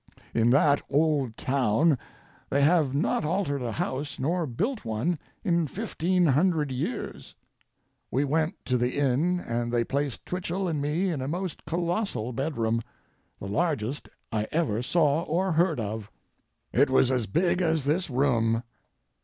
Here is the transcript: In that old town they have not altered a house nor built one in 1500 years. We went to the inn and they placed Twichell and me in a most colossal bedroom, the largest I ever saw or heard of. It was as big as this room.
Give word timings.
In 0.33 0.49
that 0.49 0.81
old 0.89 1.37
town 1.37 1.95
they 2.49 2.63
have 2.63 2.95
not 2.95 3.23
altered 3.23 3.61
a 3.61 3.71
house 3.73 4.17
nor 4.17 4.47
built 4.47 4.83
one 4.83 5.19
in 5.43 5.67
1500 5.67 6.71
years. 6.71 7.35
We 8.09 8.23
went 8.25 8.55
to 8.65 8.79
the 8.79 8.97
inn 8.97 9.39
and 9.47 9.71
they 9.71 9.83
placed 9.83 10.25
Twichell 10.25 10.67
and 10.67 10.81
me 10.81 11.11
in 11.11 11.21
a 11.21 11.27
most 11.27 11.65
colossal 11.65 12.33
bedroom, 12.33 12.81
the 13.39 13.47
largest 13.47 14.09
I 14.31 14.47
ever 14.51 14.81
saw 14.81 15.21
or 15.21 15.51
heard 15.51 15.79
of. 15.79 16.09
It 16.73 16.89
was 16.89 17.11
as 17.11 17.27
big 17.27 17.61
as 17.61 17.83
this 17.83 18.09
room. 18.09 18.63